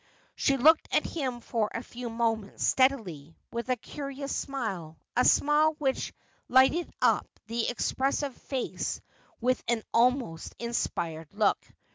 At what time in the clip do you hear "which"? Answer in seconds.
5.77-6.11